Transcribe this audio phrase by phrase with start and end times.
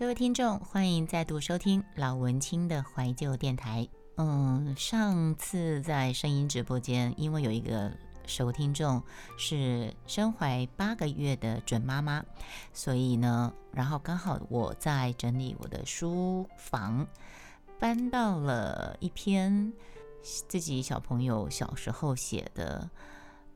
[0.00, 3.86] 各位听众，欢迎再度收听老文青的怀旧电台。
[4.16, 7.92] 嗯，上次在声音直播间，因为有一个
[8.24, 9.02] 熟听众
[9.36, 12.24] 是身怀八个月的准妈妈，
[12.72, 17.06] 所以呢，然后刚好我在整理我的书房，
[17.78, 19.70] 搬到了一篇
[20.48, 22.88] 自己小朋友小时候写的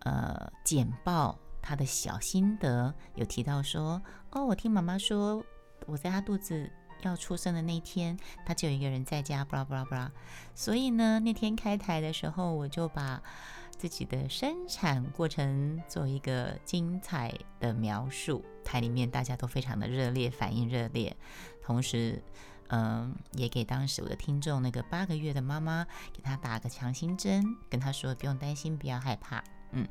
[0.00, 4.02] 呃简报，他的小心得有提到说，
[4.32, 5.42] 哦，我听妈妈说。
[5.86, 6.70] 我在他肚子
[7.02, 8.16] 要出生的那天，
[8.46, 10.10] 他就有一个人在家，布拉布拉布拉。
[10.54, 13.22] 所以呢，那天开台的时候，我就把
[13.70, 18.44] 自己的生产过程做一个精彩的描述。
[18.64, 21.14] 台里面大家都非常的热烈，反应热烈。
[21.62, 22.22] 同时，
[22.68, 29.44] 嗯，也给当时我的听众那个八个月的妈妈，给她打个强心针，跟她说不用担心，不要害怕。
[29.72, 29.86] 嗯，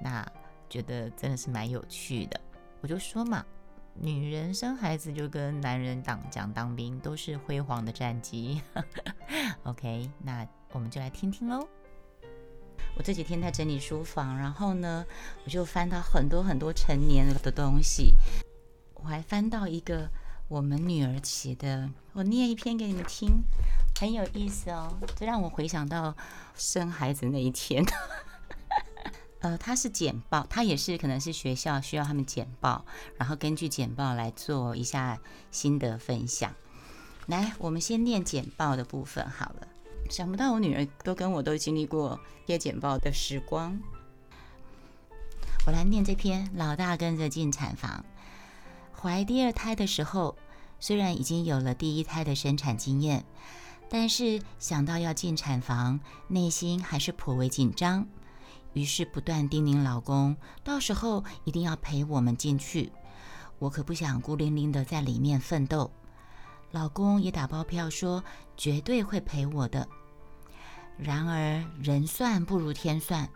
[0.00, 0.26] 那
[0.68, 2.40] 觉得真的是蛮有趣的。
[2.80, 3.44] 我就说嘛。
[4.00, 8.62] 女人生孩子就跟男人当讲当兵都是辉煌的战绩。
[9.64, 11.66] OK，那我们就来听听喽。
[12.96, 15.04] 我这几天在整理书房，然后呢，
[15.44, 18.14] 我就翻到很多很多成年了的东西。
[18.94, 20.08] 我还翻到一个
[20.48, 23.42] 我们女儿写的，我念一篇给你们听，
[23.98, 24.96] 很有意思哦。
[25.16, 26.16] 这让我回想到
[26.56, 27.84] 生孩子那一天。
[29.40, 32.84] 呃，它是简报，它也是可能是学校需要他们简报，
[33.16, 36.52] 然后根据简报来做一下心得分享。
[37.26, 39.68] 来，我们先念简报的部分好了。
[40.10, 43.78] 想不到我女儿都跟我都经历过贴简报的时光。
[45.66, 48.04] 我来念这篇：老大跟着进产房，
[48.98, 50.36] 怀第二胎的时候，
[50.80, 53.24] 虽然已经有了第一胎的生产经验，
[53.90, 58.08] 但是想到要进产房，内心还是颇为紧张。
[58.72, 62.92] 于是不断叮咛老公，到时候一定要陪我们进去。
[63.58, 65.90] 我可不想孤零零的在里面奋斗。
[66.70, 68.22] 老公也打包票说
[68.56, 69.88] 绝对会陪我的。
[70.96, 73.28] 然而人算不如天算，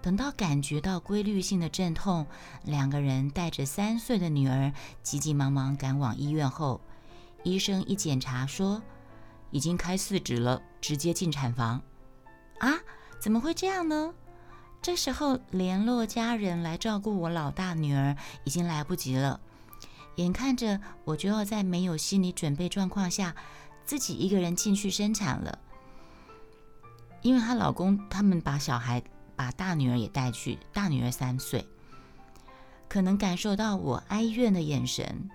[0.00, 2.26] 等到感觉到规律性的阵痛，
[2.64, 4.72] 两个人带着三岁的女儿
[5.02, 6.80] 急急忙忙赶往医院后，
[7.42, 8.82] 医生一检查说
[9.50, 11.82] 已经开四指了，直接进产房。
[12.60, 12.70] 啊，
[13.20, 14.14] 怎么会这样呢？
[14.84, 18.14] 这时候联络家人来照顾我老大女儿
[18.44, 19.40] 已经来不及了，
[20.16, 23.34] 眼看着我就要在没有心理准备状况下
[23.86, 25.58] 自己一个人进去生产了。
[27.22, 29.02] 因为她老公他们把小孩
[29.34, 31.66] 把大女儿也带去，大女儿三岁，
[32.86, 35.30] 可能感受到我哀怨的眼神，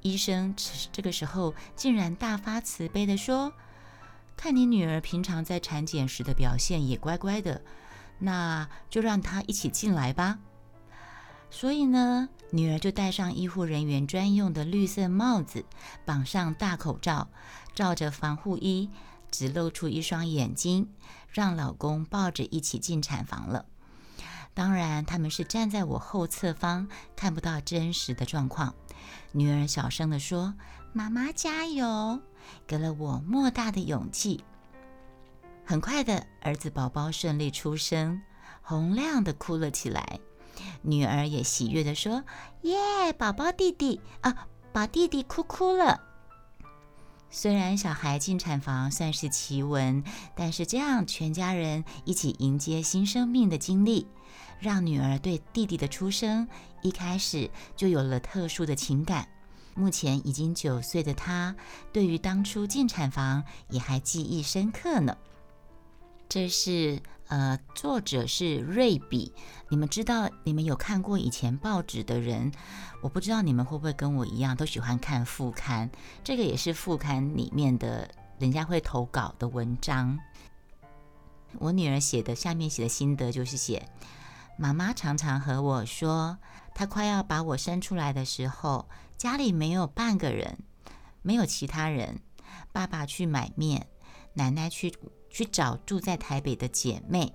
[0.00, 0.54] 医生
[0.90, 3.52] 这个时候竟然大发慈悲的说
[4.34, 7.60] ：“看你女儿平常在产检时的表现也乖乖的。”
[8.18, 10.38] 那就让他一起进来吧。
[11.50, 15.64] 所以呢，女儿就戴上医护人员专用的绿色帽子，
[16.04, 17.28] 绑上大口罩，
[17.74, 18.90] 罩着防护衣，
[19.30, 20.90] 只露出一双眼睛，
[21.28, 23.66] 让老公抱着一起进产房了。
[24.52, 28.74] 当然，他们是站在我后侧方，看不到真实的状况。
[29.32, 30.54] 女儿小声地说
[30.92, 32.20] ：“妈妈加油！”
[32.66, 34.44] 给了我莫大的勇气。
[35.64, 38.20] 很快的，儿子宝宝顺利出生，
[38.62, 40.20] 洪亮的哭了起来。
[40.82, 42.22] 女儿也喜悦的说
[42.62, 46.00] ：“耶，宝宝弟弟啊，宝弟弟哭哭了。”
[47.30, 50.04] 虽然小孩进产房算是奇闻，
[50.36, 54.06] 但是这样全家人一起迎接新生命的经历，
[54.60, 56.46] 让女儿对弟弟的出生
[56.82, 59.26] 一开始就有了特殊的情感。
[59.74, 61.56] 目前已经九岁的她，
[61.92, 65.16] 对于当初进产房也还记忆深刻呢。
[66.34, 69.32] 这是呃，作者是瑞比。
[69.68, 72.50] 你们知道，你们有看过以前报纸的人，
[73.02, 75.88] 我不知道你们会不会跟我一样，都喜欢看副刊。
[76.24, 80.18] 这个也是副刊里面的人家会投稿的文章。
[81.60, 83.88] 我女儿写的下面写的心得就是写，
[84.58, 86.36] 妈妈常常和我说，
[86.74, 90.58] 她快要把我生出来的时候，家里没有半个人，
[91.22, 92.18] 没有其他人。
[92.72, 93.86] 爸爸去买面，
[94.32, 94.92] 奶奶去。
[95.34, 97.34] 去找住在台北的姐妹。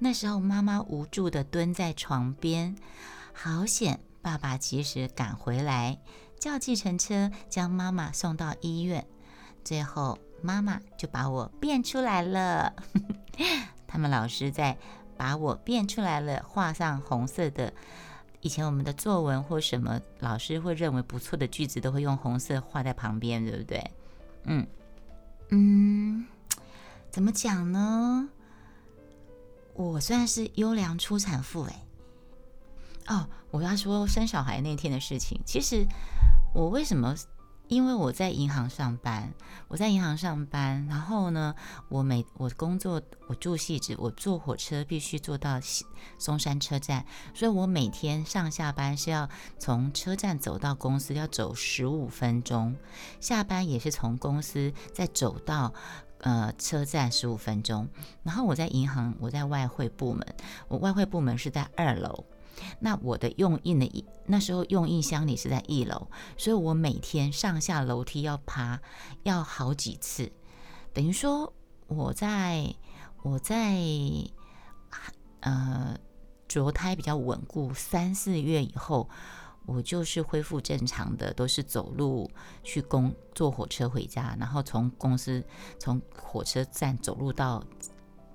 [0.00, 2.74] 那时候，妈妈无助地蹲在床边，
[3.32, 4.00] 好险！
[4.20, 6.00] 爸爸及时赶回来，
[6.40, 9.06] 叫计程车将妈妈送到医院。
[9.62, 12.74] 最后，妈妈就把我变出来了。
[13.86, 14.76] 他们老师在
[15.16, 17.72] 把我变出来了，画上红色的。
[18.40, 23.90] 以前我们的作文或什么老师会认为不错的句子，都会用红色画在旁边，对不对？
[24.46, 24.66] 嗯
[25.50, 26.26] 嗯。
[27.10, 28.28] 怎么讲呢？
[29.74, 31.82] 我算是优良出产妇哎。
[33.08, 35.40] 哦，我要说生小孩那天的事情。
[35.46, 35.86] 其实
[36.54, 37.14] 我为什么
[37.68, 39.32] 因为我在银行上班，
[39.68, 41.54] 我在银行上班，然后呢，
[41.88, 45.60] 我每我工作我住汐止，我坐火车必须坐到
[46.18, 47.04] 松山车站，
[47.34, 52.76] 所以我每天上下班是要从车站走到公司要走十五分钟，
[53.20, 55.74] 下班也是从公司再走到
[56.26, 57.88] 呃车站十五分钟。
[58.24, 60.26] 然后我在银行，我在外汇部门，
[60.66, 62.24] 我外汇部门是在二楼。
[62.80, 68.80] 那我的用印的那时候用印箱里是在一楼，所以我每天上下楼梯要爬，
[69.22, 70.32] 要好几次，
[70.92, 71.52] 等于说
[71.86, 72.74] 我在
[73.22, 73.76] 我在
[75.40, 75.96] 呃
[76.48, 79.10] 着胎比较稳固三四月以后，
[79.66, 82.30] 我就是恢复正常的，都是走路
[82.62, 85.44] 去公坐火车回家，然后从公司
[85.78, 87.62] 从火车站走路到。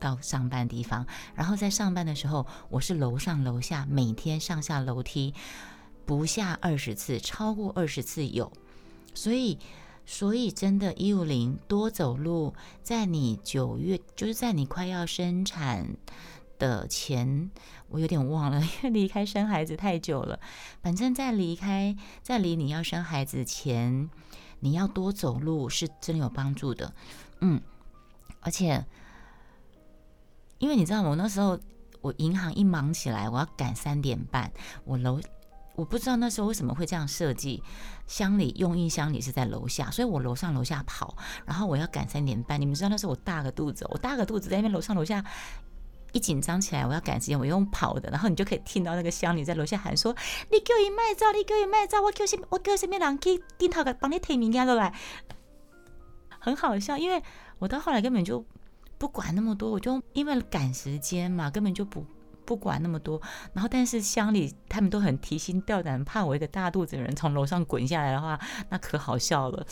[0.02, 1.06] 到上班地方，
[1.36, 5.32] 然后在上班的时候，我是楼上楼下，每天上下楼梯
[6.08, 8.52] 不下二十次，超过二十次有。
[9.14, 9.60] 所以，
[10.08, 15.88] 所以真的，一五零多走路，在你九月，就是在你快要生产
[16.62, 17.50] 的前，
[17.90, 20.40] 我有点忘了，因 为离开生孩子太久了。
[20.82, 24.08] 反正，在离开，在离你要生孩子前，
[24.60, 26.94] 你要多走路，是真有帮助的。
[27.40, 27.60] 嗯，
[28.42, 28.86] 而且。
[30.60, 31.60] 因为你知道，我那时候
[32.02, 34.52] 我银行一忙起来，我要赶三点半。
[34.86, 35.20] 我楼
[35.74, 37.64] 我不知道那时候为什么会这样设计，
[38.06, 41.18] 箱里用印箱里是在楼下，所以我楼上楼下跑，
[41.48, 42.62] 然后我要赶三点半。
[42.62, 45.26] 你们知道那时候我大个肚子，我大个肚子在那边楼上楼下
[46.12, 50.16] 一紧张起来，我要赶时间，我用跑的，然后你就可以听到那个乡里在楼下喊说
[50.52, 54.94] ：“你给我一卖照，你给我一卖照，我叫什我叫什么人去顶头个帮你提物件落来。”
[56.40, 57.22] 很好笑，因为
[57.60, 58.46] 我到后来根本就。
[58.98, 62.06] 不管那么多，我就因为赶时间嘛，根本就不
[62.46, 63.20] 不管那么多。
[63.52, 69.66] 然后，但是乡里他们都很提心吊胆，怕我一个大肚子的人从楼上滚下来的话，那可好笑了。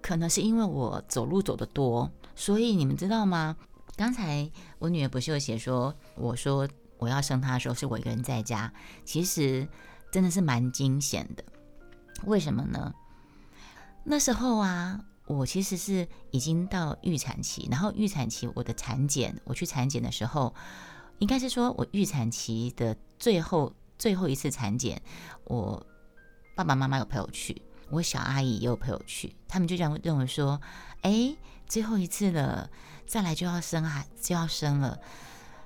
[0.00, 3.56] 可能是因为我走路走得多，所以你们知道吗？
[3.96, 8.72] 刚才我女儿不是有写说，我说我要生她的时候是我一个人在家，
[9.04, 9.66] 其实
[10.12, 11.44] 真的是蛮惊险的。
[12.24, 12.94] 为什么呢？
[14.04, 15.00] 那时候啊。
[15.28, 20.54] 我其实是已经到预产期，然后预产期我的产检，我去产检的时候，
[21.18, 25.02] 应该是说我预产期的最后最后一次产检，
[25.42, 25.84] 我
[26.54, 27.60] 爸爸妈妈有陪我去，
[27.90, 30.60] 我小阿姨也有陪我去，他们就这样认为说，
[31.02, 32.70] 哎，最后一次了，
[33.06, 34.98] 再来就要生孩就要生了，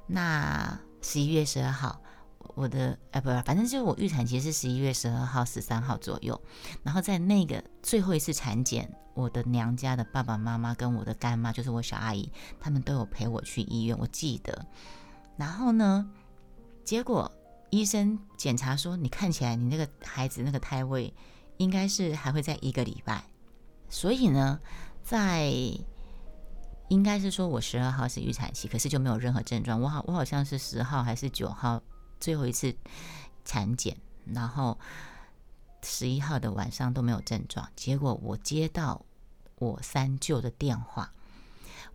[0.07, 2.01] 那十一月十二号。
[2.57, 6.39] 我的哎，不，反正就是我预产期是十一月十二号、十三号左右。
[6.83, 14.67] 然后在那个最后一次产检，我的娘家的爸爸妈妈跟我的干妈，就是我小阿姨，他们都有陪我去医院，我记得。
[15.37, 16.11] 然后呢，
[16.85, 17.31] 结果
[17.71, 21.15] 医生检查说，你看起来你那个孩子那个胎位
[21.59, 23.23] 应该是还会在一个礼拜。
[23.89, 24.59] 所以呢，
[25.03, 25.53] 在
[26.91, 29.81] 应该是说我十二号是预产期，可是就没有任何症状。
[29.81, 31.83] 我好，我好像是十号还是九号。
[32.21, 32.77] 最后一次
[33.47, 33.97] 产检，
[34.27, 34.79] 然后
[35.83, 37.67] 十一号的晚上都没有症状。
[37.75, 39.03] 结果我接到
[39.55, 41.11] 我三舅的电话，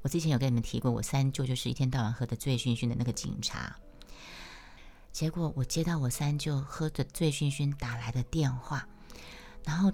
[0.01, 3.75] 我之前有跟你们提过，我三舅就是一天到晚喝的醉醺醺的那个警察。
[5.11, 8.87] 结果我接到我三舅喝的醉醺醺打来的电话，
[9.63, 9.91] 然后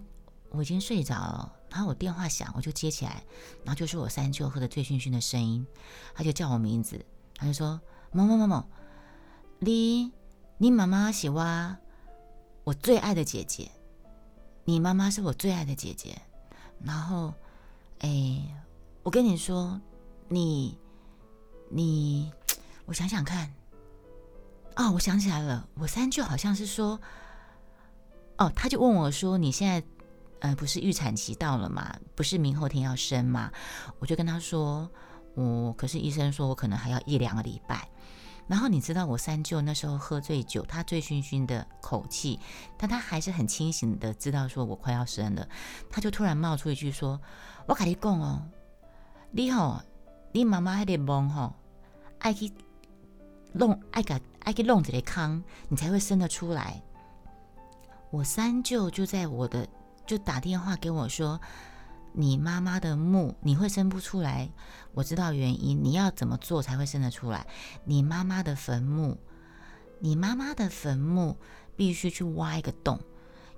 [0.52, 3.24] 我已经睡着了，然后我电话响，我就接起来，
[3.66, 5.66] 然后就是我三舅喝的醉醺醺的声音，
[6.14, 7.04] 他就叫我名字，
[7.36, 7.82] 他就说
[8.12, 8.66] 某某某某，
[9.60, 10.12] 你。
[10.58, 11.44] 你妈妈是我
[12.64, 13.72] 我最爱的姐姐，
[14.64, 16.22] 你妈妈是我最爱的姐姐。
[16.84, 17.34] 然后，
[17.98, 18.40] 哎，
[19.02, 19.82] 我跟你说，
[20.28, 20.78] 你
[21.68, 22.32] 你，
[22.86, 23.52] 我想想看，
[24.76, 27.00] 哦，我想起来了，我三舅好像是说，
[28.38, 29.84] 哦，他就问我说，你现在
[30.42, 33.52] 呃不是预产期到了嘛，不是明后天要生嘛？
[33.98, 34.88] 我就跟他说，
[35.34, 37.88] 我可是医生说我可能还要一两个礼拜。
[38.48, 42.38] 然后你知道我三舅那时候喝醉酒，他醉醺醺的口气，
[42.78, 45.48] 但他还是很清醒的，知道说我快要生了，
[45.90, 47.22] 他就突然冒出一句说
[47.66, 48.42] ：“我跟你讲哦，
[49.32, 49.80] 你吼，
[50.34, 51.54] 你妈妈还得忙吼，
[52.20, 52.52] 爱去
[53.54, 56.82] 弄，爱给爱去弄这个坑，你才会生得出来。”
[58.12, 59.66] 我三舅就在我的
[60.06, 61.40] 就打电话给我说。
[62.14, 64.52] 你妈妈的墓你会生不出来，
[64.94, 65.82] 我知道原因。
[65.82, 67.48] 你要怎么做才会生得出来？
[67.86, 69.18] 你妈妈的坟墓，
[70.00, 71.38] 你妈妈的坟墓
[71.78, 73.00] 必须去挖一个洞，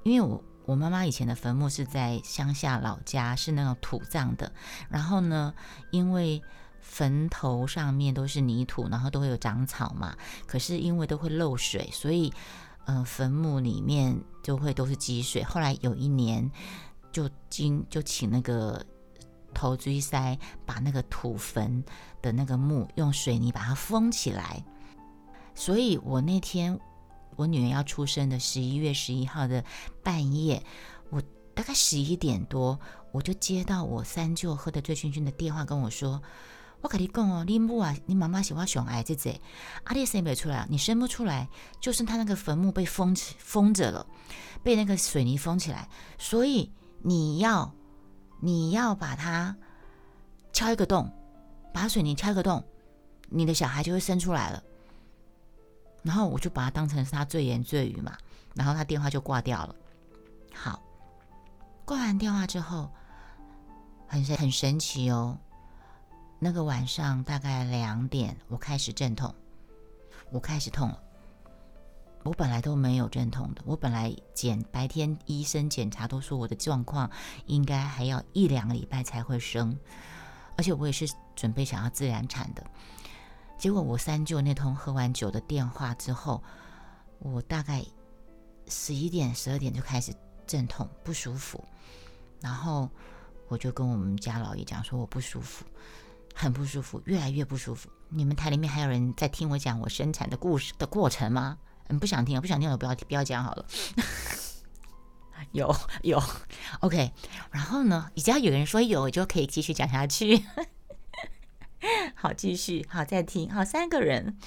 [0.03, 4.53] 因为我我妈妈以前的坟墓是在乡下老家，是那种土葬的。
[4.87, 5.55] 然后呢，
[5.89, 6.43] 因为
[6.79, 12.31] 坟头上面都是泥土，然后都会有长草嘛，可是因为都会漏水，所以
[12.85, 15.43] 嗯，坟墓里面就会都是积水。
[15.43, 16.51] 后来有一年，
[17.11, 18.85] 就经就请那个
[19.53, 21.83] 头锥塞把那个土坟
[22.21, 24.63] 的那个墓用水泥把它封起来。
[25.55, 26.79] 所以我那天
[27.35, 29.63] 我女儿要出生的十一月十一号的
[30.03, 30.63] 半夜，
[31.09, 31.21] 我
[31.53, 32.79] 大概十一点多，
[33.11, 36.21] 我就接到我三舅喝得醉醺醺的电话跟我说。
[36.83, 39.39] 我跟你讲哦，你母啊，你妈妈喜欢熊孩子姐，
[39.85, 41.47] 阿丽生不出来，你生不出来，
[41.79, 44.05] 就是他那个坟墓被封封着了，
[44.61, 45.87] 被那个水泥封起来，
[46.17, 46.69] 所以
[47.01, 47.73] 你要
[48.41, 49.55] 你要把它
[50.51, 51.09] 敲一个洞，
[51.73, 52.61] 把水泥敲一个洞，
[53.29, 54.61] 你的小孩就会生出来了。
[56.01, 58.17] 然后我就把它当成是他醉言醉语嘛，
[58.55, 59.73] 然后他电话就挂掉了。
[60.53, 60.83] 好，
[61.85, 62.91] 挂完电话之后，
[64.05, 65.37] 很很神奇哦。
[66.43, 69.33] 那个晚上大概两点，我开始阵痛，
[70.29, 71.01] 我开始痛了。
[72.23, 77.09] 我本来都没有阵痛的，我本来检白天医生检查都说我的状况
[77.45, 79.79] 应该还要一两个礼拜才会生，
[80.57, 82.61] 而且我也是准备想要自然产的。
[83.57, 86.43] 结果我三舅那通喝完酒的电话之后，
[87.19, 87.85] 我大概
[88.67, 90.13] 十一点十二点就开始
[90.45, 91.63] 阵痛不舒服，
[92.41, 92.89] 然后
[93.47, 95.63] 我就跟我们家老爷讲说我不舒服。
[96.33, 97.89] 很不舒服，越来越不舒服。
[98.09, 101.57] 你们台里面还有人在听我讲我生产的故事的过程吗？
[101.87, 103.65] 嗯，不想听，不想听，我不要不要讲好了。
[105.51, 106.21] 有有
[106.79, 107.11] ，OK。
[107.51, 110.43] 然后呢，只要有人说有，就可以继续讲下去。
[112.15, 114.37] 好，继续，好，再听，好，三个人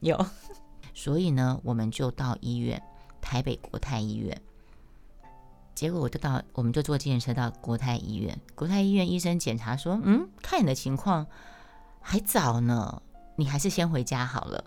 [0.00, 0.26] 有。
[0.92, 2.82] 所以呢，我们就到医院，
[3.22, 4.42] 台北国泰医院。
[5.78, 8.36] 结果我就到，我们就坐自行车到国泰医院。
[8.56, 11.24] 国泰医院医生检查说：“嗯，看你的情况
[12.00, 13.00] 还早呢，
[13.36, 14.64] 你还是先回家好了。”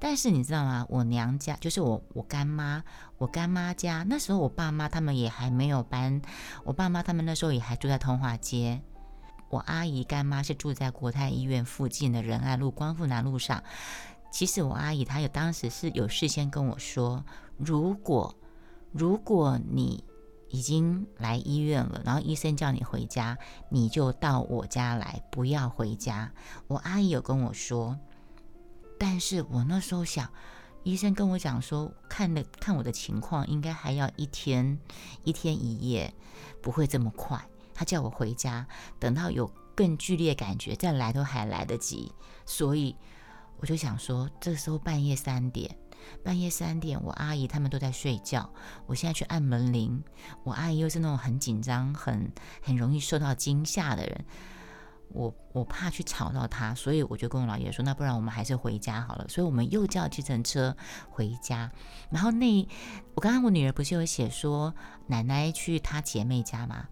[0.00, 0.84] 但是你知道吗？
[0.88, 2.82] 我娘家就是我我干妈，
[3.18, 6.20] 我干妈家那时候我爸妈他们也还没有搬，
[6.64, 8.82] 我爸妈他们那时候也还住在通化街。
[9.50, 13.62] 我阿姨干妈是住在国泰医院附近的仁爱路光复南路上。
[14.32, 17.24] 其实我阿姨她有当时是有事先跟我说，
[17.56, 18.34] 如果
[18.90, 20.02] 如果你
[20.54, 23.36] 已经来医院了，然后医生叫你回家，
[23.70, 26.32] 你就到我家来，不要回家。
[26.68, 27.98] 我阿姨有跟我说，
[28.96, 30.30] 但是我那时候想，
[30.84, 34.78] 医生跟我讲说，看的看我的情况，应该还要一天
[35.24, 36.14] 一天一夜，
[36.62, 37.44] 不会这么快。
[37.74, 38.64] 他叫我回家，
[39.00, 42.12] 等到有更剧烈感觉再来都还来得及。
[42.46, 42.94] 所以
[43.58, 45.76] 我就想说，这时候半夜三点。
[46.22, 48.52] 半夜三点，我阿姨他们都在睡觉。
[48.86, 50.02] 我现在去按门铃，
[50.42, 52.32] 我阿姨又是那种很紧张、很
[52.62, 54.24] 很容易受到惊吓的人，
[55.08, 60.76] 我我怕去吵到她，所以我就跟我老爷说：“那不然我们还是回家好了。”所以我们又叫计程车
[61.08, 61.70] 回家。
[62.10, 62.68] 然后那
[63.14, 64.74] 我刚刚我女儿不是有写说
[65.06, 66.88] 奶奶去她姐妹家吗？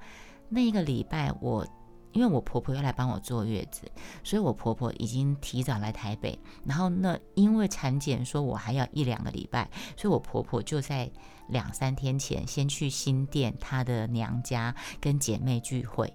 [0.49, 1.66] 那一个礼拜我。
[2.12, 3.83] 因为我婆婆要来帮我坐月子，
[4.23, 6.38] 所以我婆婆已经提早来台北。
[6.64, 11.11] 然后那因为产检说我还要一两个礼拜，所以我婆婆就在
[11.49, 16.12] 两三天前先去新店她的娘家跟姐妹聚会，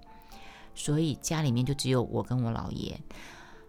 [0.73, 2.99] 所以家里面就只有我跟我姥爷。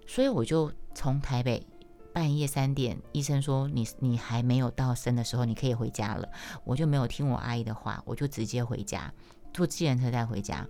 [0.06, 1.66] 所以我就从台北
[2.14, 6.28] 半夜三点，医生说你你还没有到生的时候，你可以回家了。
[6.64, 9.12] 我就没有听我阿姨的话，我就直接回家，
[9.52, 10.66] 坐自行车再回家。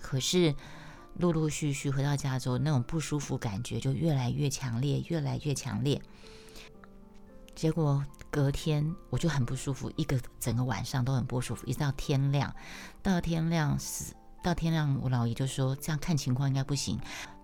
[0.00, 0.54] 可是，
[1.18, 6.00] 陆陆续续回到家之后，那种不舒服感觉就越来越强烈，越来越强烈。
[7.54, 12.52] 结果隔天我就很不舒服，一个整个晚上都很不舒服，一直到天亮。
[13.00, 16.98] 到天亮是到天亮，我姥爷就说这样看情况应该不行，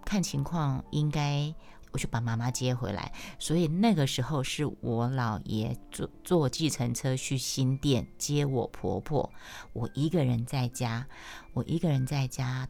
[0.05, 1.55] 看情况应该
[1.93, 3.13] 我去把妈妈接回来。
[3.39, 9.31] 所以那个时候是我姥爷坐坐计程车去新店接我婆婆，
[9.73, 11.07] 我一个人在家。
[11.53, 12.69] 我一个人在家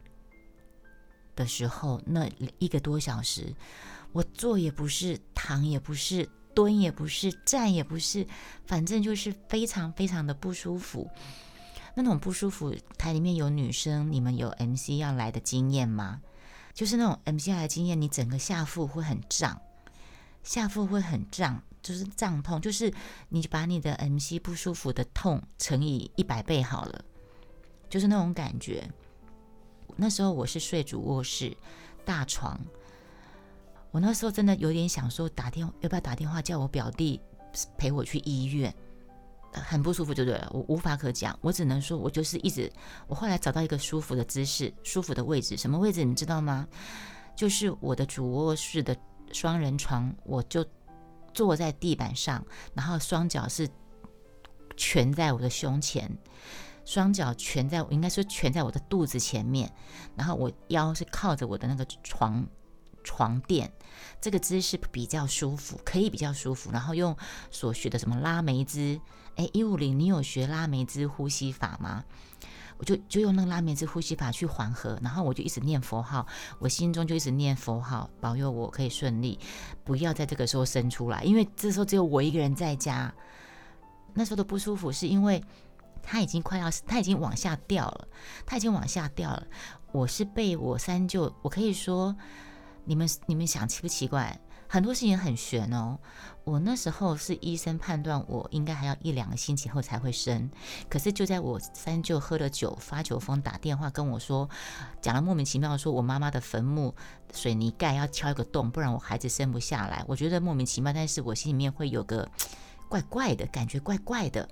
[1.35, 3.53] 的时候，那一个多小时，
[4.11, 8.25] 我坐也不是，躺也不是，蹲也不是，站也不是，
[8.65, 11.09] 反正就是非常非常的不舒服。
[11.95, 16.21] 那种不舒服，台里面有女生，你们有 MC 要来的经验吗？
[16.73, 19.61] 就是那种 MC 要来经验，你整个下腹会很胀，
[20.43, 22.93] 下腹会很胀，就是胀痛，就是
[23.29, 27.05] 你把你的 MC 不舒服的痛乘以一百倍好了。
[27.89, 28.89] 就是那种感觉。
[29.97, 31.55] 那时候我是睡主卧室
[32.05, 32.59] 大床，
[33.91, 37.19] 我那时候真的有点想说打电话要不要打电话叫我表弟
[37.77, 38.73] 陪我去医院，
[39.53, 42.71] 很不舒服，就对了，我无法可讲，我只能说我就是一直，
[43.07, 46.67] 我后来找到一个舒服的姿势，舒服的位置，什么位置你知道吗？
[47.35, 48.95] 就是我的主卧室的
[49.31, 50.65] 双人床，我就
[51.33, 53.67] 坐在地板上，然后双脚是
[54.77, 56.09] 蜷在我的胸前，
[56.85, 59.71] 双脚蜷在，应该说蜷在我的肚子前面，
[60.15, 62.45] 然后我腰是靠着我的那个床
[63.03, 63.71] 床垫，
[64.19, 66.71] 这个姿势比较舒服，可以比较舒服。
[66.71, 67.15] 然后用
[67.49, 68.99] 所学的什么拉梅兹，
[69.35, 72.03] 哎，一五零，你有学拉梅兹呼吸法吗？
[72.77, 76.25] 我就就用那个拉梅兹呼吸法去缓和，然后我就一直念佛号，
[76.57, 79.37] 我心中就一直念佛号，保佑我可以顺利，
[79.83, 83.13] 不要在这个时候生出来，因为这时候只有我一个人在家。
[84.13, 85.43] 那时候的不舒服是因为
[86.01, 88.07] 他已经快要，他已经往下掉了，
[88.47, 89.45] 他已经往下掉了。
[89.91, 92.15] 我是被我三舅，我可以说，
[92.85, 94.39] 你们你们想奇不奇怪？
[94.67, 95.99] 很多事情很悬哦。
[96.45, 100.49] 我那时候是医生判断我应该还要一两个星期后才会生，
[100.89, 104.49] 可是就在我三舅喝了酒发酒疯打电话跟我说，
[105.01, 106.95] 讲了莫名其妙说我妈妈的坟墓
[107.33, 110.03] 水泥盖要敲一个洞，不然我孩子生不下来。
[110.07, 112.29] 我觉得莫名其妙，但是我心里面会有个
[112.87, 114.47] 怪怪的感觉，怪怪的。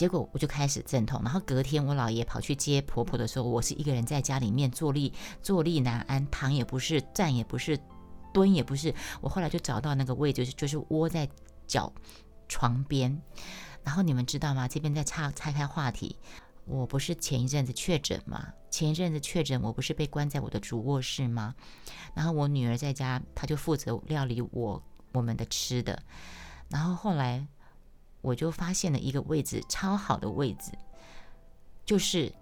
[0.00, 7.78] 结果我就开始阵痛，然后隔天我姥爷跑去接婆婆的时候，我是一个人在家里面坐立坐立难安，躺也不是，站也不是。
[8.32, 11.28] 蹲也不是，我后来就找到那个位置，就是窝在
[11.66, 11.92] 脚
[12.48, 13.20] 床边。
[13.84, 14.66] 然后你们知道吗？
[14.66, 16.16] 这边在岔拆开话题，
[16.64, 18.54] 我不是前一阵子确诊吗？
[18.70, 21.54] 前一阵子确诊，我不是被关在我的主卧室吗？
[22.14, 26.02] 然后我女儿在家，她就负责料理我我们的吃的。
[26.70, 27.46] 然后后来
[28.20, 30.72] 我就发现了一个位置，超好的位置，
[31.84, 32.32] 就是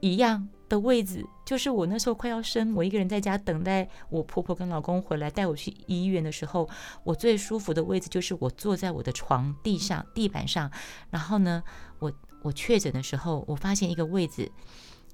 [0.00, 0.48] 一样。
[0.68, 6.68] 的位置就是我那时候快要生，我一个人在家等待我婆婆跟老公回来带我去医院的时候，
[7.04, 10.68] 我最舒服的位置就是我坐在我的床地上地板上。
[11.08, 11.62] 然后呢，
[12.00, 12.12] 我
[12.42, 14.50] 我确诊的时候，我发现一个位置，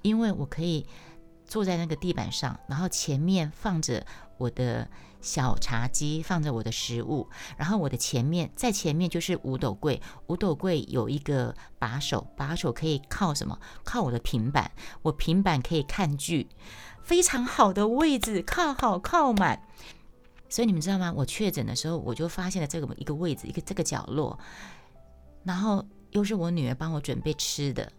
[0.01, 0.87] 因为我可以
[1.53, 4.07] 坐在那个地板上，然后前面放着
[4.39, 4.89] 我的。
[5.23, 13.57] 小茶几放着我的食物，然后我的前面在前面就是五斗柜，五斗柜有一个把手，把手可以靠什么？
[13.85, 14.73] 靠我的平板，
[15.03, 16.49] 我平板可以看剧，
[17.05, 19.63] 非常好的位置，靠好靠满。
[20.49, 21.15] 所以你们知道吗？
[21.17, 24.37] 我确诊的时候，我就发现了这个一个位置，一个这个角落，
[25.45, 27.93] 然后又是我女儿帮我准备吃的，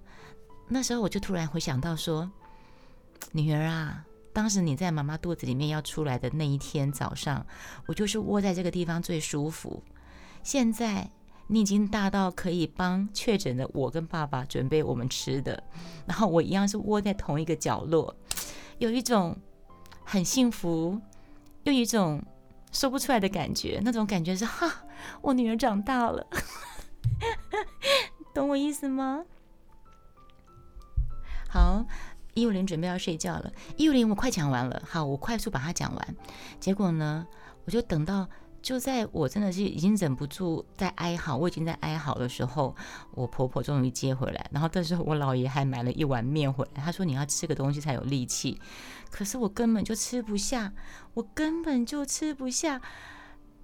[0.67, 2.29] 那时候我就突然回想到说，
[3.31, 4.05] 女儿啊。
[4.33, 7.45] 当时你在妈妈肚子里面要出来的那一天早上，
[7.85, 9.83] 我就是窝在这个地方最舒服。
[10.41, 11.07] 现在
[11.45, 15.63] 你已经大到可以帮确诊的我跟爸爸准备我们吃的，
[16.07, 18.15] 然后我一样是窝在同一个角落，
[18.79, 19.37] 有一种
[20.03, 20.99] 很幸福，
[21.65, 22.19] 又一种
[22.71, 23.79] 说不出来的感觉。
[23.83, 24.83] 那种感觉是哈，
[25.21, 26.25] 我女儿长大了，
[28.33, 29.23] 懂我意思吗？
[31.47, 31.85] 好。
[32.33, 36.15] 一五零准备要睡觉了，一五零我快讲完了，好，我快速把它讲完。
[36.59, 37.27] 结果呢，
[37.65, 38.27] 我就等到
[38.61, 42.75] 就在我真的是已经忍不住在哀嚎，我已经在哀嚎的时候，
[43.11, 44.49] 我婆婆终于接回来。
[44.51, 48.59] 然后这时候我姥爷还买了一碗面回来，他说你要吃个东西才有力气。
[49.11, 50.73] 可是我根本就吃不下，
[51.13, 52.81] 我根本就吃不下。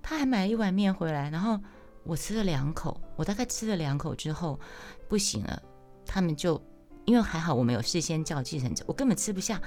[0.04, 1.60] 他还买了一碗面回来，然后
[2.04, 4.60] 我吃了两口，我大概吃了两口之后
[5.08, 5.60] 不行了，
[6.06, 6.62] 他们就。
[7.06, 9.62] 因为还好我没有事先叫计程车，我根本吃不下。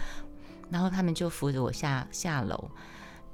[0.71, 2.71] 然后他们就扶着我下下楼。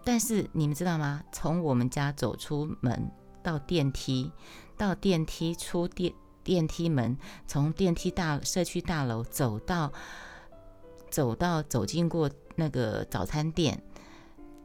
[0.05, 1.23] 但是你们知道吗？
[1.31, 3.11] 从我们家走出门
[3.43, 4.33] 到电梯，
[4.77, 9.93] 到电梯出电电梯门，从电梯大社区大楼走到
[11.11, 13.83] 走到走进过那个早餐店，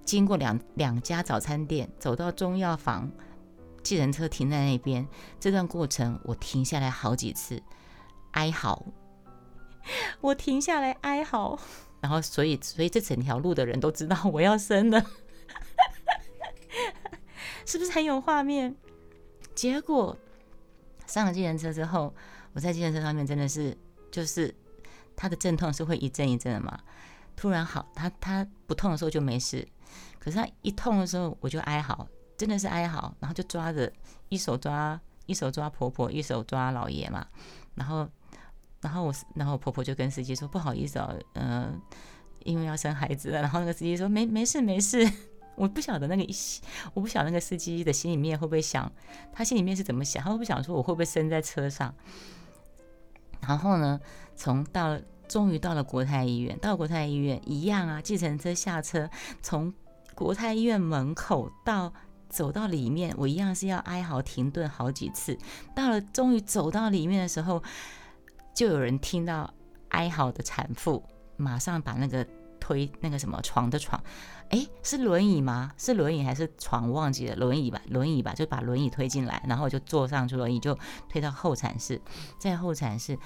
[0.06, 3.12] 经过两两家早餐店，走到中药房，
[3.84, 5.06] 计程车停在那边。
[5.40, 7.62] 这段过程我停下来好几次，
[8.32, 8.84] 哀嚎。
[10.22, 11.60] 我停下来哀嚎，
[12.02, 15.06] 然后所以所以这整条路的人都知道我要生了，
[17.66, 18.76] 是不是很有画面？
[19.54, 20.18] 结果
[21.06, 22.14] 上了计程车之后，
[22.54, 23.78] 我在计程车上面真的是
[24.12, 24.54] 就是
[25.16, 26.80] 他的阵痛是会一阵一阵的嘛，
[27.36, 29.68] 突然好，他他不痛的时候就没事，
[30.20, 33.92] 可是他一痛的时候我就哀嚎，真的是哀嚎，然后就抓着
[34.30, 37.28] 一手抓一手抓婆婆，一手抓老爷嘛，
[37.76, 38.08] 然后。
[38.84, 41.82] 然后我，然后我婆婆就跟司机说：“不好意思哦，嗯，
[42.44, 45.10] 因为要生孩子了。”然后那个司机说：“没没事没事。”
[45.56, 46.34] 我不晓得那个，
[46.96, 48.92] 我不晓得那个司机的心里面会不会想，
[49.32, 50.24] 他心里面是怎么想？
[50.24, 51.94] 他会不会想说我会不会生在车上？
[53.40, 54.00] 然后呢，
[54.36, 59.08] 从到终于到了国泰医院，到国泰医院一样啊，计程车下车，
[59.44, 59.72] 从
[60.16, 61.94] 国泰医院门口到
[62.30, 65.38] 走到里面，我一样是要哀嚎停顿好几次。
[65.76, 67.64] 到了终于走到里面的时候。
[68.54, 69.52] 就有人听到
[69.90, 71.04] 哀嚎的产妇，
[71.38, 72.26] 马上把那个
[72.60, 74.02] 推那个什么床的床，
[74.50, 75.72] 哎，是轮椅吗？
[75.78, 76.92] 是轮椅还是床？
[76.92, 80.78] 忘记了，轮椅吧，轮椅吧，就把轮椅推进来，然后就坐上去轮椅，就
[81.10, 82.00] 推到候产室。
[82.40, 83.18] 在候产室，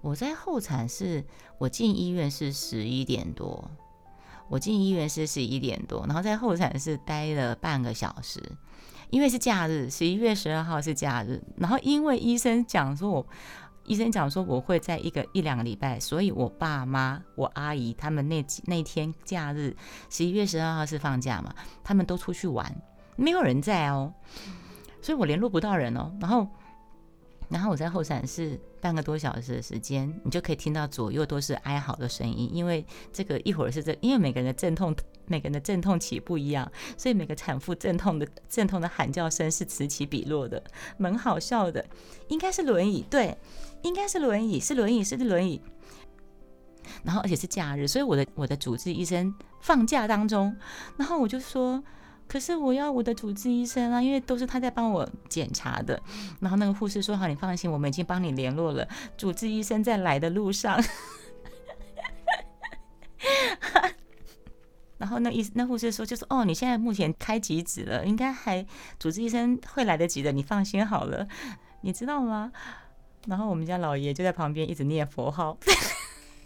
[0.00, 1.24] 我在候产室，
[1.58, 3.70] 我进医院是十一点多，
[4.48, 8.40] 我进医院是十一点多，然后在候产室待了半个小时，
[9.10, 13.26] 因为是假日，十一月十二号是假日，然后因为医生讲说我。
[13.88, 19.74] 医生讲说我会在一个一两个礼拜，所以我爸妈、我阿姨他们那几那天假日，
[20.10, 22.72] 十一月十二号是放假嘛，他们都出去玩，
[23.16, 24.12] 没有人在哦，
[25.00, 26.12] 所以我联络不到人哦。
[26.20, 26.46] 然后，
[27.48, 34.94] 然后我在后产室半个多小时的时间，你就可以听到左右都是哀嚎的声音，因为这个一会儿是这，因为每个人的阵痛。
[35.30, 40.64] 每个人的阵痛起不一样，所以每个产妇阵痛的阵痛的喊叫声是此起彼落的，
[40.96, 41.84] 蛮好笑的。
[42.28, 43.36] 应该是轮椅，对，
[43.82, 45.60] 应该是轮椅，是轮椅，是轮椅。
[47.04, 50.56] 然后而且是假日，所以我的我的主治医生放假当中，
[50.96, 51.82] 然后我就说，
[52.26, 56.00] 可是我要我的主治医生啊，因为都是他在帮我检查的。
[56.40, 60.82] 然后那个护士说，好，你放心，我们已经帮你联络了，主治医生在来的路上。
[64.98, 68.66] 然后那医那护士说，就是哦，你现在目前开几指了，应该还
[68.98, 71.28] 主治医生会来得及的，你放心好了，
[71.82, 72.50] 你知道吗？
[73.28, 75.58] 然后我们家老爷就在旁边一直念佛号，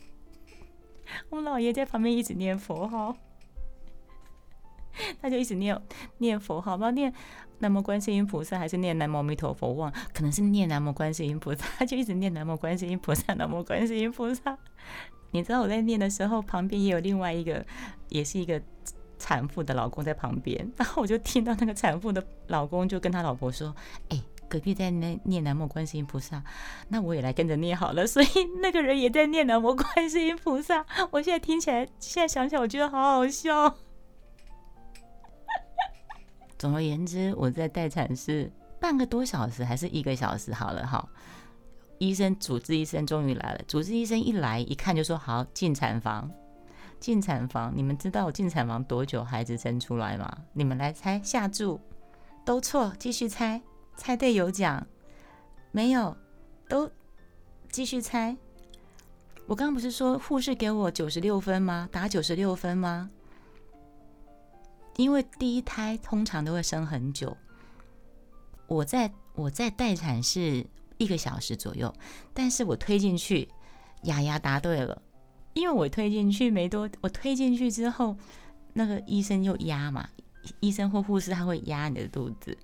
[1.31, 3.17] 我老爷在旁边一直念佛号，
[5.21, 5.81] 他就一直念
[6.19, 7.13] 念佛号，不知道念
[7.61, 14.59] 南无观世音菩萨还是念南无阿弥陀佛，忘可能是念南无观世音菩萨，他就一直念南无观世音菩萨，南无观世音菩萨。
[15.31, 17.65] 你知道我在念的时候，旁边也有另外一个，
[18.09, 18.61] 也是一个
[19.19, 23.75] 产妇的老公在旁边，然后我就听到那个产妇的老公就跟他老婆说
[24.11, 24.21] ：“哎，
[24.53, 26.45] 隔壁在念念南无观世音菩萨，
[26.89, 28.27] 那我也来跟着念好了。”所以
[28.61, 30.85] 那个人也在念南无观世音菩萨。
[31.11, 33.75] 我现在听起来，现在想起来，我觉得好好笑。
[36.59, 41.09] 总而言之，我在待产室半个多小时还是一个小时，好了哈。
[41.97, 43.61] 医生，主治医生终于来了。
[43.67, 46.31] 主治医生一来，一看就说：“好，进产房，
[47.01, 50.31] 进产房。”你们知道我进产房多久孩子生出来吗？
[50.53, 51.81] 你们来猜，下注，
[52.45, 53.63] 都错，继续猜，
[53.97, 54.87] 猜对有奖，
[55.71, 56.17] 没有，
[56.69, 56.91] 都
[57.71, 58.37] 继续猜。
[59.47, 61.89] 我刚刚不是说护士给我九十六分吗？
[61.93, 63.11] 打九十六分吗？
[64.97, 67.37] 因为第一胎通常都会生很久。
[68.67, 70.67] 我在我在待产室。
[70.99, 71.93] 一个小时左右，
[72.33, 73.49] 但是我推进去，
[74.05, 75.03] 雅雅答对了，
[75.53, 78.17] 因为我推进去没多，我推进去之后，
[78.75, 80.09] 那个医生又压嘛，
[80.61, 82.57] 医生或护士他会压你的肚子，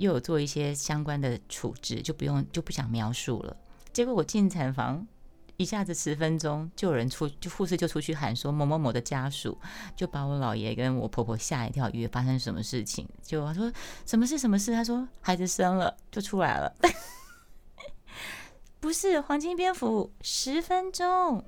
[0.00, 3.56] 又有做一些相关的处置，就不用就不想描述了。
[3.92, 5.06] 结果我进产房。
[5.56, 9.58] 一下子十分钟就有人出，就护士就出去喊说某某某的家属，
[9.94, 13.06] 就把我姥爷跟我婆婆吓一跳，以为发生什么事情。
[13.22, 13.70] 就他说
[14.06, 14.72] 什么事什么事？
[14.72, 16.74] 他说孩子生了就出来了，
[18.80, 21.44] 不是黄金蝙蝠十分钟，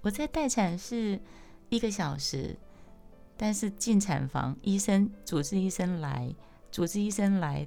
[0.00, 1.20] 我在待产室
[1.68, 2.56] 一个小时，
[3.36, 6.34] 但是进产房医生主治医生来，
[6.72, 7.64] 主治医生来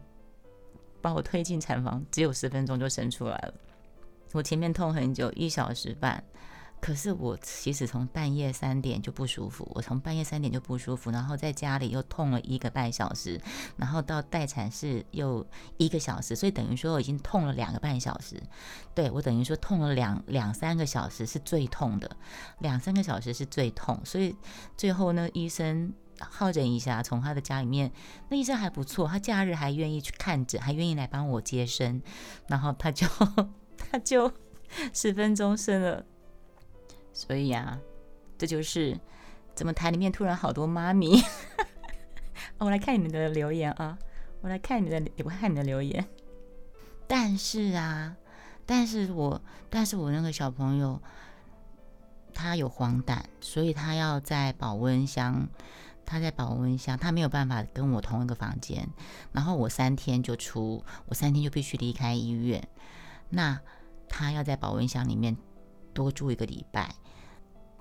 [1.00, 3.54] 把我推进产房，只有十分钟就生出来了。
[4.34, 6.22] 我前面痛很久，一小时半，
[6.82, 13.39] 可是我其实从半夜三点就不舒服，我从半夜三点就不舒服，然后在家里又痛了一个半小时，
[13.78, 15.46] 然后到待产室又
[15.78, 18.41] 一个小时，所以等于说我已经痛了两个半小时。
[18.96, 22.18] 对我等于说痛了两两三个小时是最痛的，
[22.60, 24.36] 两三个小时是最痛，所以
[24.76, 27.91] 最后呢，医生好诊一下，从他的家里面，
[28.30, 32.01] 那医生还不错，他假日还愿意去看诊，还愿意来帮我接生，
[32.47, 33.08] 然后他就。
[33.91, 34.32] 他就
[34.93, 36.04] 十分钟生了，
[37.13, 37.78] 所以呀，
[38.38, 38.97] 这就是
[39.54, 41.21] 怎么台里面突然好多妈咪。
[42.58, 43.97] 我来看你们的留言啊，
[44.41, 46.04] 我来看你的，我看你的留言。
[47.06, 48.15] 但是啊，
[48.65, 50.99] 但是我，但是我那个小朋友
[52.34, 55.47] 他有黄疸，所以他要在保温箱，
[56.06, 58.88] 他在保温箱，他没有办法跟我同一个房间。
[59.32, 62.68] 然后我三天就出，我三天就必须离开医院。
[63.30, 63.60] 那
[64.08, 65.36] 他要在保温箱里面
[65.94, 66.96] 多住一个礼拜，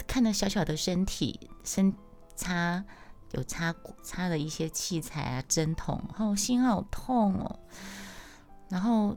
[0.06, 1.94] 看着小小的身体，身
[2.34, 2.84] 插
[3.32, 7.60] 有插插了一些器材啊，针筒，哦，心好痛哦。
[8.70, 9.16] 然后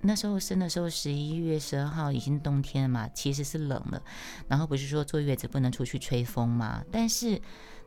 [0.00, 4.02] 那时候生的时候，十一月十二号已经冬天了嘛，其实是冷了。
[4.48, 6.84] 然后不是说坐月子不能出去吹风嘛？
[6.90, 7.40] 但是，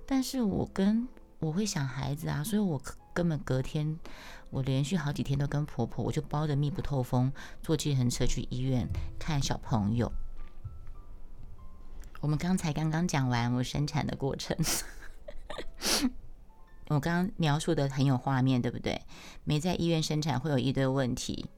[0.07, 2.81] 但是我跟我会想孩子啊，所以我
[3.13, 3.99] 根本隔天。
[4.49, 8.87] 我连续好几天都跟婆婆，我就包着密不透风坐计程车去医院
[9.19, 10.09] 看小朋友。
[12.21, 14.55] 我们刚才刚刚讲完我生产的过程，
[16.87, 19.01] 我刚刚描述的很有画面，对不对？
[19.43, 21.49] 没在医院生产会有一堆问题。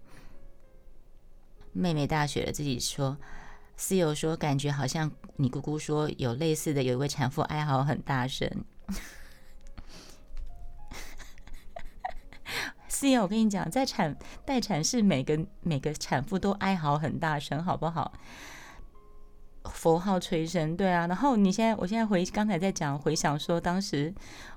[1.71, 3.19] 妹妹大学了，自己说，
[3.79, 8.45] 室友说，感觉好像你姑姑说有类似的，有一位产妇哀嚎很大声。
[12.89, 18.11] 室友，我跟你讲，在产待产室，每个每个产妇都哀嚎很大声，好不好？
[19.63, 21.07] 佛号催声，对啊。
[21.07, 24.13] 然后你现在，我现在回刚才在讲，回想说，当时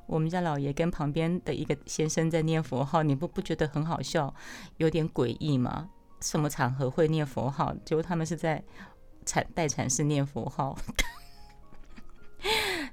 [0.06, 4.35] 我们家老爷跟旁边的一个先生在念佛号，你不不觉得很好笑，
[4.78, 5.90] 有点诡异吗？
[6.20, 7.72] 什么场合会念佛号？
[7.85, 8.62] 结果他们是在
[9.24, 10.76] 产待产室念佛号。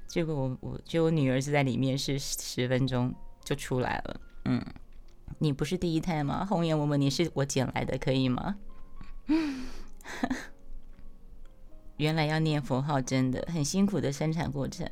[0.06, 3.14] 结果我我就我女儿是在里面是十分钟
[3.44, 4.20] 就出来了。
[4.44, 4.64] 嗯，
[5.38, 6.44] 你不是第一胎吗？
[6.44, 8.56] 红颜，我问你是我捡来的，可以吗？
[11.96, 14.88] 原来要念佛号，真的很辛苦的生产过程。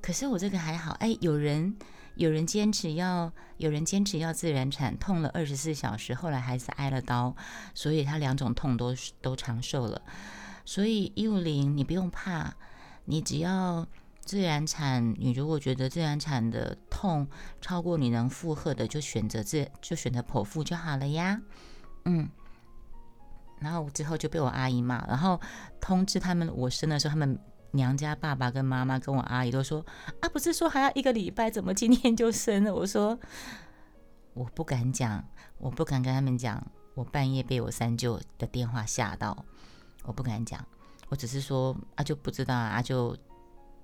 [0.00, 1.76] 可是我这个还好，哎，有人
[2.14, 7.34] 有人坚持要，有人坚持要自然产，痛了二十四小时，后来还是挨了刀，
[7.74, 10.00] 所以他两种痛都都长寿了。
[10.66, 12.52] 所以一五零，你不用怕，
[13.06, 13.86] 你只要
[14.20, 17.26] 自然产，你如果觉得自然产的痛
[17.62, 21.40] 超过你能负荷的，就选择自就选择剖腹就好了呀。
[22.04, 22.28] 嗯。
[23.58, 25.40] 然后之后就被我阿姨骂，然后
[25.80, 27.38] 通知他们我生的时候，他们
[27.70, 29.86] 娘家爸爸跟妈妈跟我阿姨都说
[30.20, 32.74] 啊，不是说还要一个礼拜，怎么今天就生了？
[32.74, 33.18] 我说
[34.34, 35.24] 我不敢讲，
[35.56, 36.62] 我不敢跟他们讲，
[36.94, 39.46] 我半夜被我三舅的电话吓到，
[40.06, 40.64] 我不敢讲，
[41.08, 43.16] 我只是说啊就不知道啊就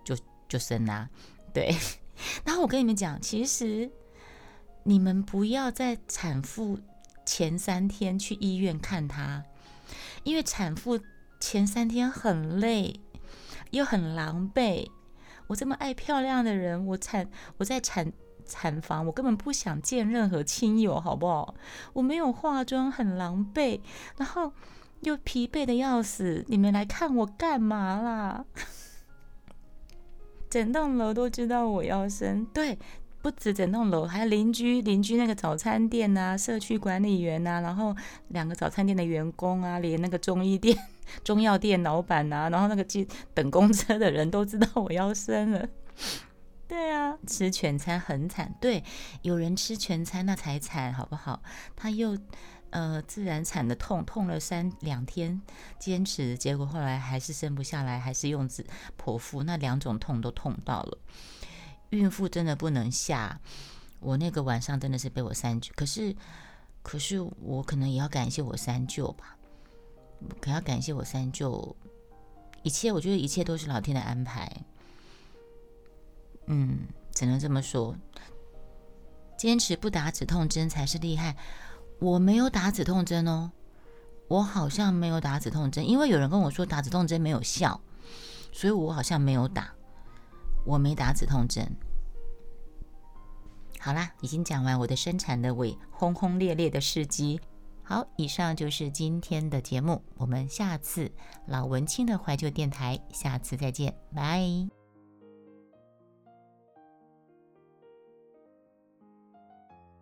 [0.05, 0.17] 就
[0.49, 1.09] 就生啦，
[1.53, 1.75] 对。
[2.45, 3.91] 然后我跟你们讲，其实
[4.85, 6.79] 你们不要在产妇
[7.27, 9.45] 前三天去医院看她。
[10.25, 11.01] 因为产妇
[11.41, 13.01] 前三天很累，
[13.71, 14.89] 又很狼狈。
[15.49, 18.13] 我这么爱漂亮的人，我产我在产
[18.47, 21.55] 产房，我根本不想见任何亲友，好不好？
[21.93, 23.81] 我没有化妆，很狼狈，
[24.17, 24.53] 然后
[25.03, 26.45] 又疲惫的要死。
[26.49, 28.45] 你们来看我干嘛啦？
[30.51, 32.79] 整栋楼都知道我要生，对。
[33.23, 37.95] 不止整栋楼，还有邻居邻居那个早餐店呐，社区管理员呐，然后
[38.31, 40.77] 两个早餐店的员工啊，连那个中医店、
[41.23, 45.69] 中药店老板呐，然后那个进等公车的人都知道我要生了。
[46.67, 48.53] 对啊，吃全餐很惨。
[48.61, 48.83] 对，
[49.23, 51.45] 有人吃全餐那才惨，好不好？
[51.77, 52.19] 他又
[52.73, 55.41] 呃自然产的痛，痛了三两天，
[55.79, 58.67] 坚持，结果后来还是生不下来，还是用子
[58.99, 60.99] 剖腹，那两种痛都痛到了。
[61.91, 63.41] 孕妇真的不能下，
[64.01, 66.17] 我那个晚上真的是被我三舅，可是，
[66.83, 69.37] 可是我可能也要感谢我三舅吧，
[70.41, 71.77] 可要感谢我三舅，
[72.63, 74.51] 一切我觉得一切都是老天的安排，
[76.47, 76.81] 嗯，
[77.15, 77.95] 只能这么说，
[79.37, 81.37] 坚持不打止痛针才是厉害，
[81.99, 83.51] 我没有打止痛针哦，
[84.29, 87.81] 我好像没有打止痛针，因为有人跟我说打止痛针没有效，
[88.53, 89.73] 所以我好像没有打。
[90.65, 91.69] 我没打止痛针。
[93.81, 97.41] 好啦，已经讲完我的生产的伟轰轰烈烈的事迹。
[97.83, 101.11] 好，以上就是今天的节目，我们下次
[101.47, 104.82] 老文青的怀旧电台，下次再见，拜。